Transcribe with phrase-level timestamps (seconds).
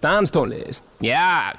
[0.00, 1.54] Danstólist, já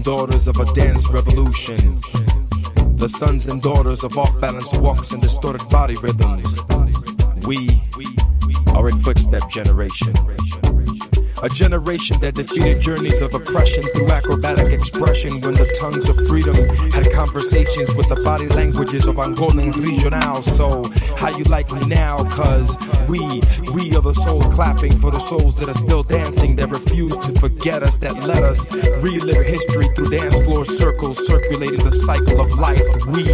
[0.00, 1.76] and daughters of a dance revolution.
[2.96, 6.58] The sons and daughters of off balance walks and distorted body rhythms.
[7.46, 7.68] We
[8.74, 10.14] are a footstep generation.
[11.42, 16.56] A generation that defeated journeys of oppression through acrobatic expression when the tongues of freedom
[16.92, 20.42] had conversations with the body languages of Angolan regional.
[20.42, 20.84] So,
[21.16, 22.24] how you like me now?
[22.24, 22.74] Cause
[23.10, 23.40] we,
[23.74, 27.32] we are the soul clapping for the souls that are still dancing, that refuse to
[27.40, 28.64] forget us, that let us
[29.02, 32.80] relive history through dance floor circles, circulating the cycle of life.
[33.06, 33.24] We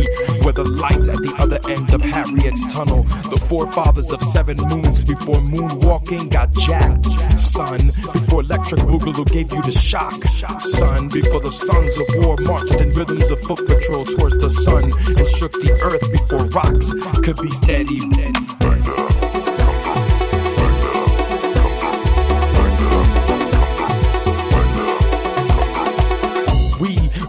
[0.45, 5.05] were the light at the other end of Harriet's tunnel, the forefathers of seven moons
[5.05, 7.07] before moonwalking got jacked.
[7.39, 7.79] Son,
[8.15, 10.17] before electric boogaloo gave you the shock.
[10.61, 14.85] Son, before the sons of war marched in rhythms of foot patrol towards the sun
[14.85, 18.01] and shook the earth before rocks could be steady.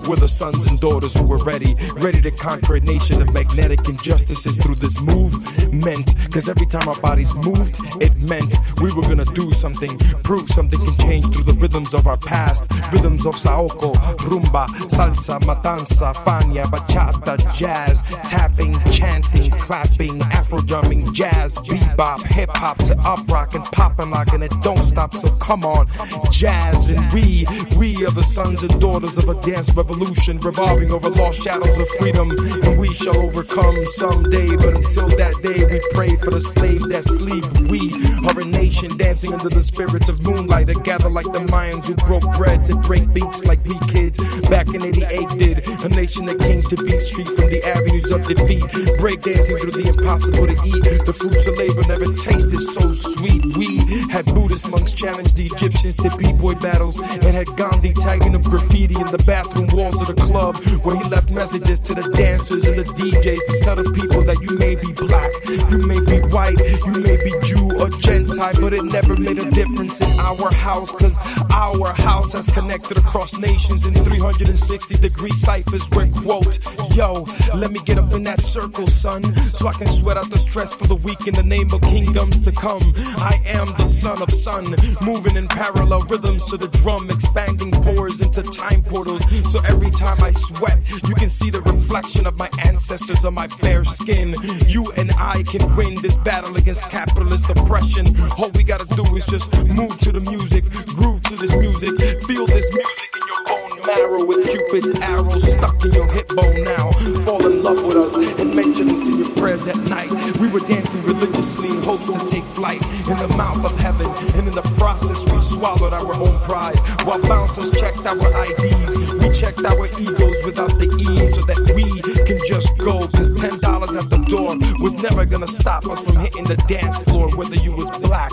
[0.07, 3.89] We're the sons and daughters who were ready, ready to conquer a nation of magnetic
[3.89, 6.13] injustices through this movement.
[6.31, 10.79] Cause every time our bodies moved, it meant we were gonna do something, prove something
[10.79, 12.71] can change through the rhythms of our past.
[12.93, 13.93] Rhythms of Saoko,
[14.29, 22.77] rumba, salsa, matanza, fania, bachata, jazz, tapping, chanting, clapping, afro drumming, jazz, bebop, hip hop
[22.77, 25.13] to up rock and pop and lock, and it don't stop.
[25.13, 25.87] So come on,
[26.31, 27.45] jazz and we,
[27.77, 31.77] we are the sons and daughters of a dance revolution revolution revolving over lost shadows
[31.77, 34.55] of freedom, and we shall overcome someday.
[34.55, 37.43] But until that day, we pray for the slaves that sleep.
[37.69, 37.89] We
[38.27, 41.95] are a nation dancing under the spirits of moonlight, that gather like the Mayans who
[42.05, 44.17] broke bread to break beats like we kids
[44.49, 45.57] back in '88 did.
[45.83, 48.65] A nation that came to beat street from the avenues of defeat,
[48.99, 51.05] break dancing through the impossible to eat.
[51.05, 53.41] The fruits of labor never tasted so sweet.
[53.57, 53.81] We
[54.11, 58.95] had Buddhist monks challenge the Egyptians to b-boy battles, and had Gandhi tagging up graffiti
[58.95, 62.83] in the bathroom to the club where he left messages to the dancers and the
[62.83, 65.31] DJs to tell the people that you may be black,
[65.71, 69.49] you may be white, you may be Jew or Gentile, but it never made a
[69.51, 71.17] difference in our house, cause
[71.51, 76.57] our house has connected across nations in 360 degree ciphers where quote,
[76.95, 79.23] yo, let me get up in that circle, son,
[79.53, 82.39] so I can sweat out the stress for the week in the name of kingdoms
[82.39, 82.81] to come.
[83.17, 84.65] I am the son of sun,
[85.01, 89.91] moving in parallel rhythms to the drum, expanding pores into time portals, so every Every
[89.91, 94.33] time I sweat, you can see the reflection of my ancestors on my bare skin.
[94.67, 98.07] You and I can win this battle against capitalist oppression.
[98.39, 101.91] All we gotta do is just move to the music, groove to this music,
[102.23, 106.63] feel this music in your bone marrow with Cupid's arrow stuck in your hip bone
[106.63, 106.91] now.
[107.23, 110.11] Fall in love with us and mention us in your prayers at night.
[110.39, 114.47] We were dancing religiously in hopes to take flight in the mouth of heaven, and
[114.47, 119.13] in the process we swallowed our own pride while bouncers checked our IDs.
[119.13, 121.85] We checked our egos without the E so that we
[122.27, 123.07] can just go.
[123.07, 126.97] Cause ten dollars at the door was never gonna stop us from hitting the dance
[126.99, 128.31] floor, whether you was black,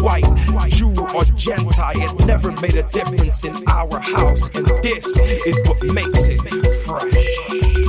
[0.00, 0.26] white,
[0.70, 1.94] Jew, or Gentile.
[1.94, 4.66] It never made a difference in our house, and
[5.02, 6.40] this is what makes it
[6.84, 7.85] fresh.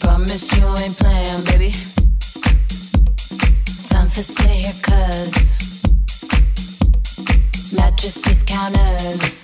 [0.00, 1.72] Promise you ain't playing, baby.
[3.88, 5.36] Time for here, cause
[7.72, 9.37] mattresses counters.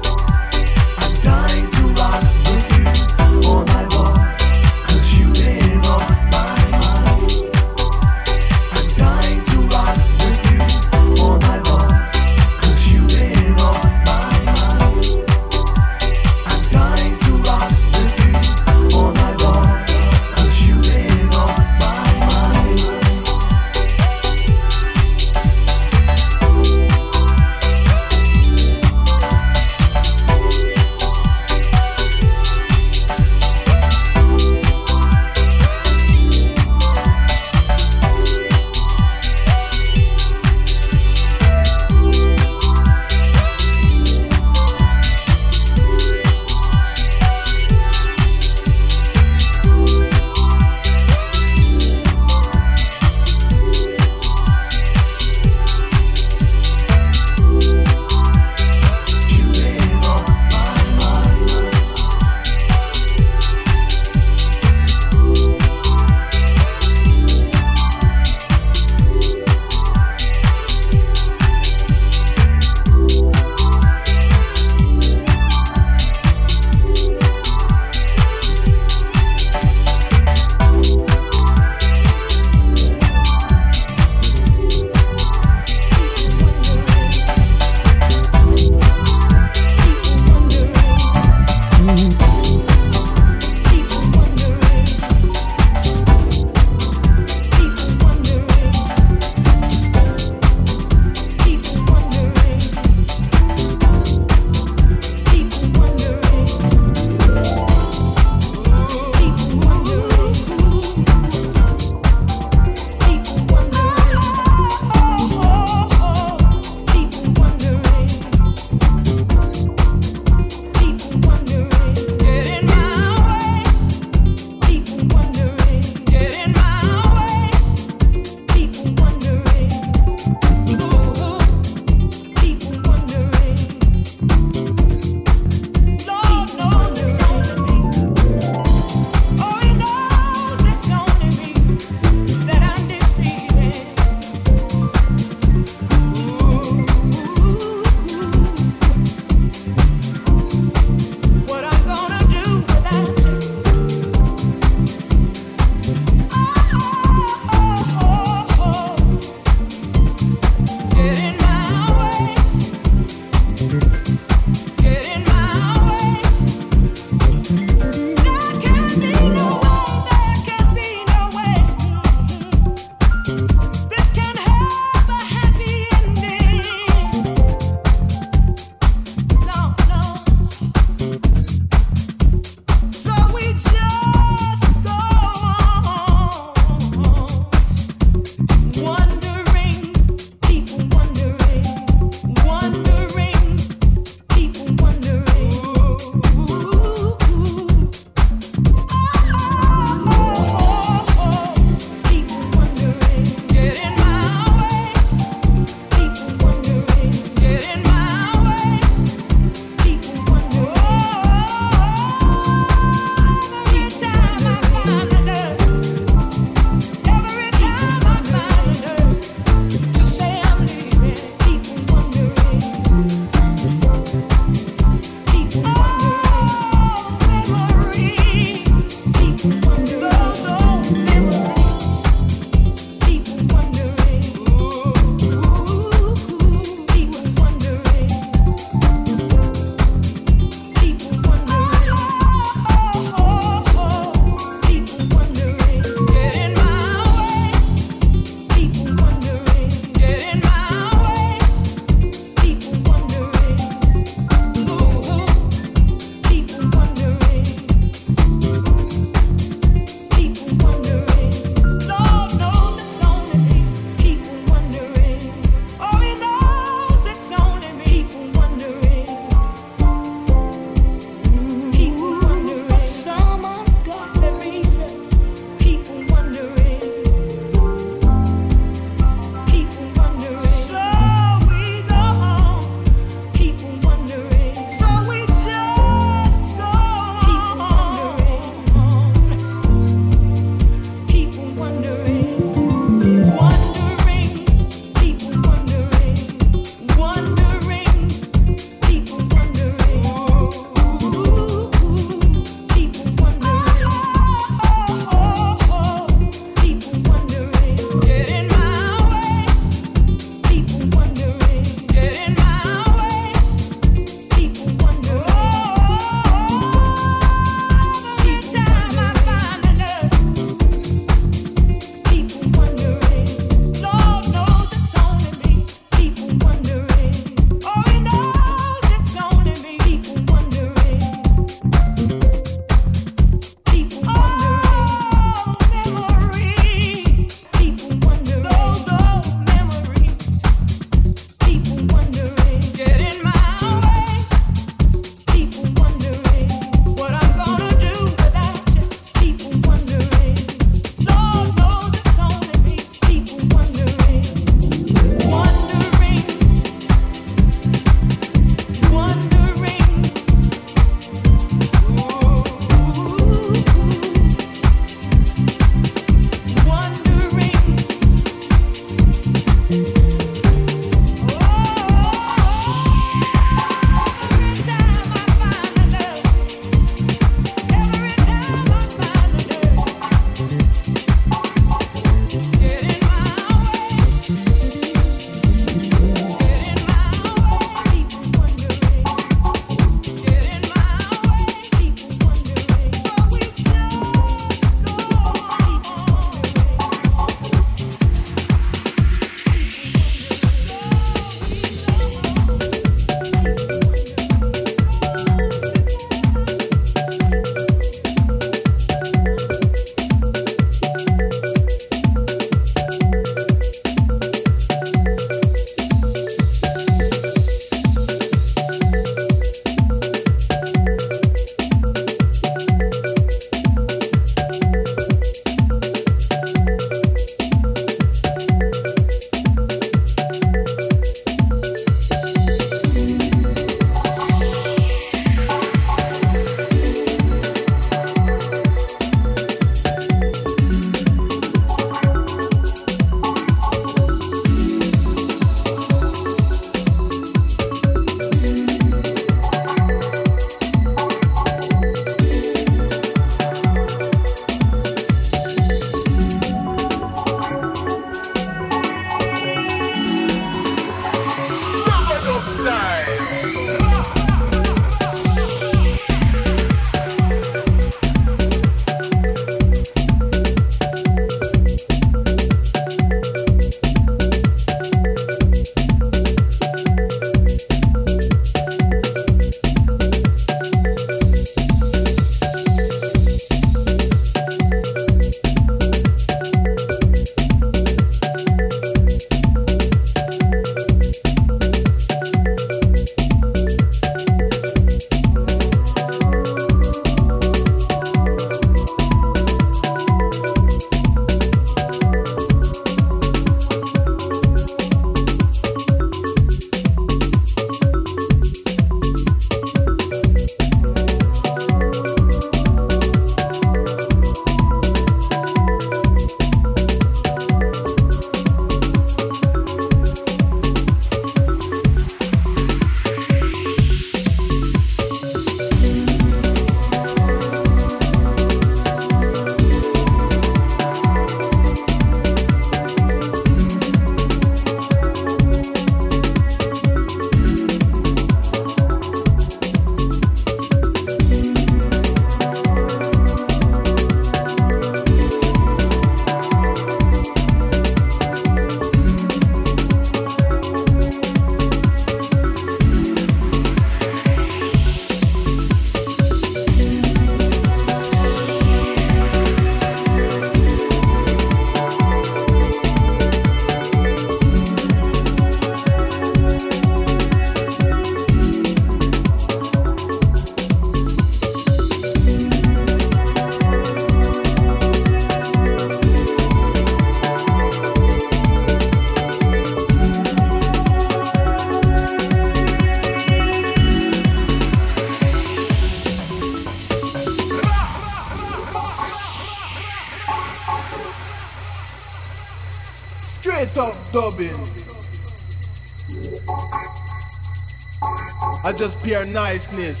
[599.10, 600.00] Pure niceness.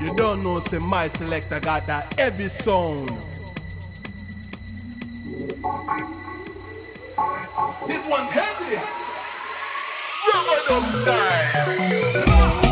[0.00, 3.08] You don't know, say my selector got that heavy sound.
[7.88, 8.76] This one heavy.
[10.32, 12.67] Rubber style.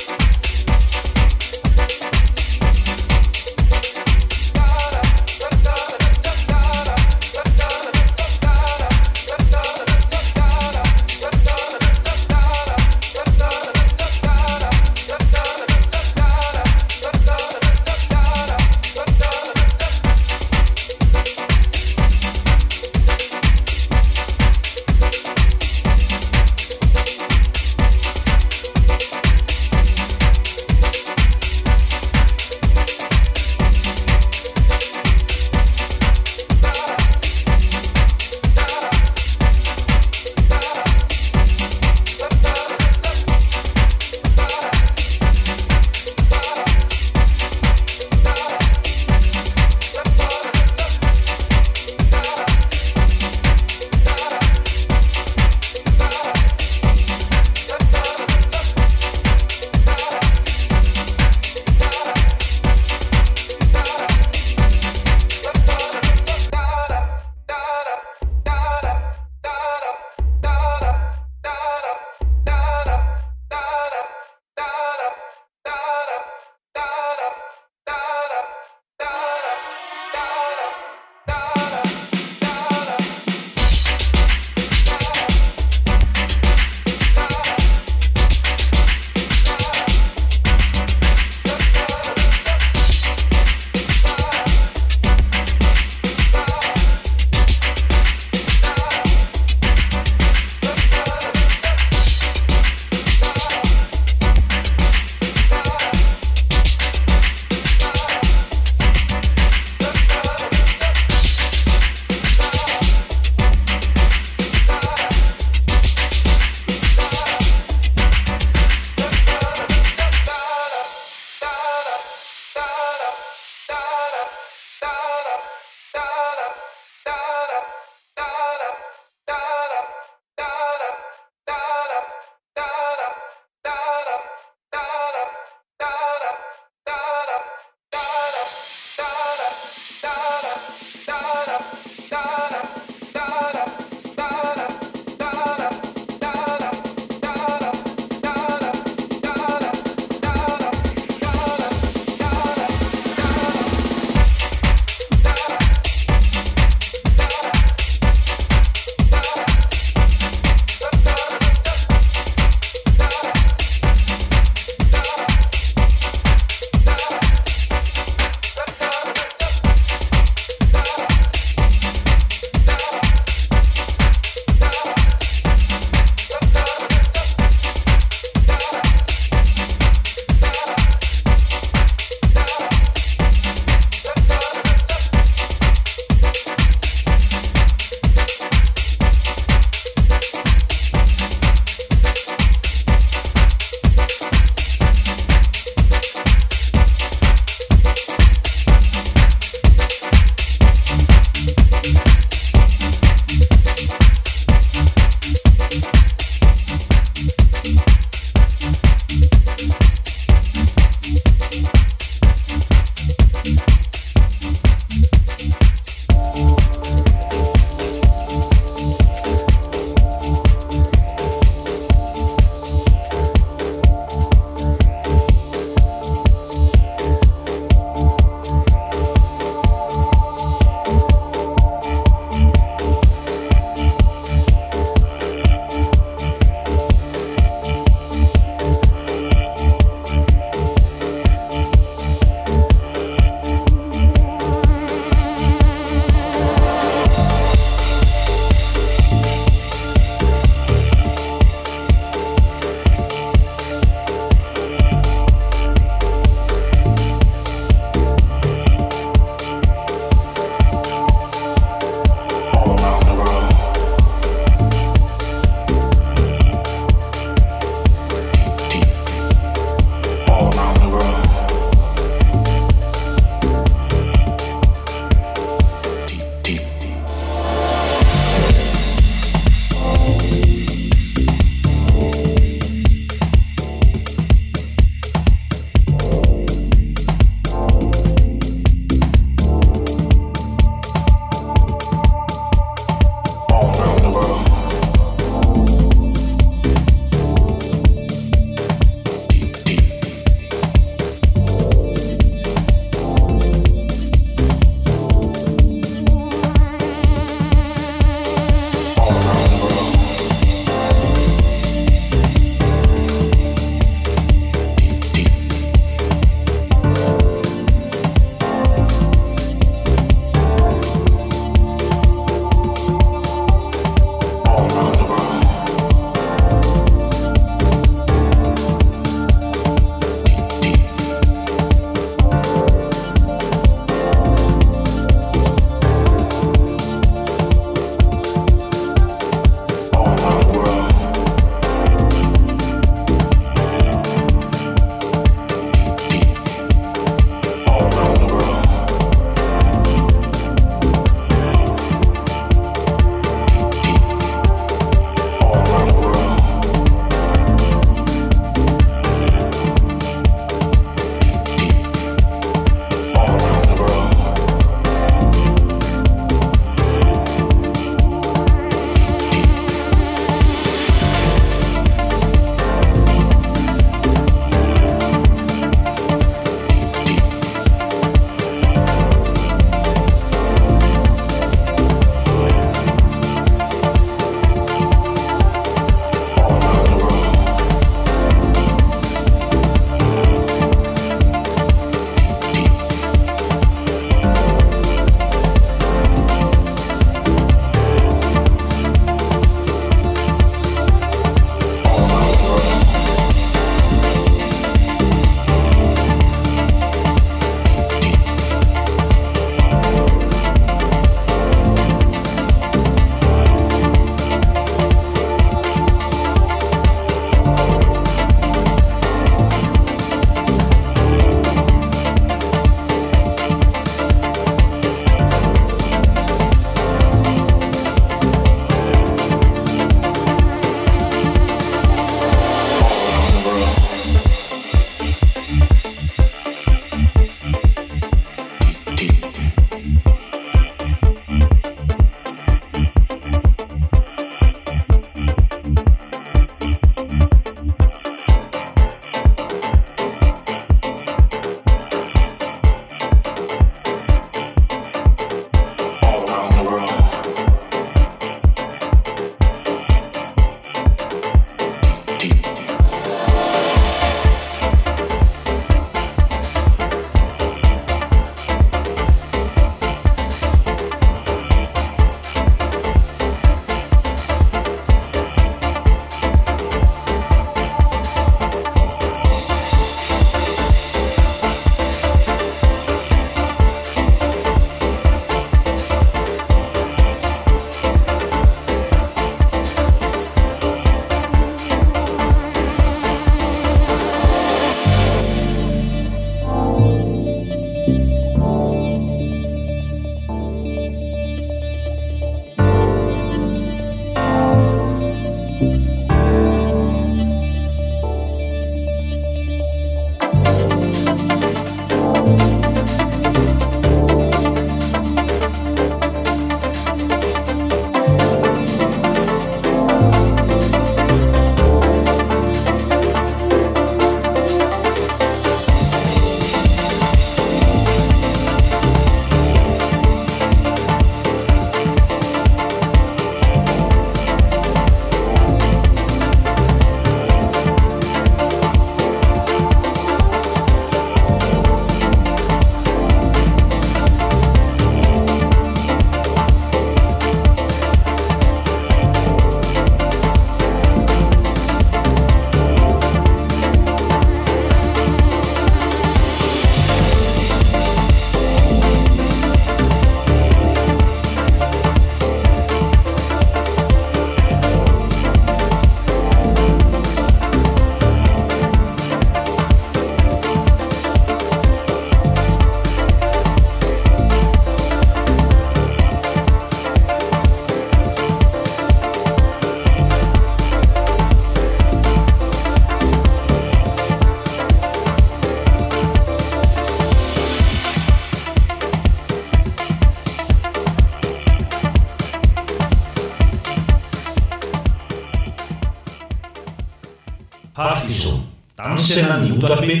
[599.13, 600.00] 这难道你有准备？